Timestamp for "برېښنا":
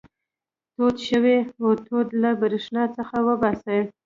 2.41-2.83